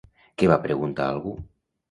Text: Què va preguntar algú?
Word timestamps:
Què 0.43 0.47
va 0.51 0.57
preguntar 0.63 1.11
algú? 1.11 1.35